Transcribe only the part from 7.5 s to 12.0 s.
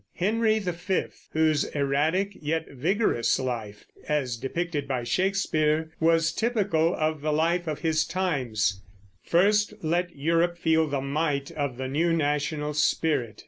of his times first let Europe feel the might of the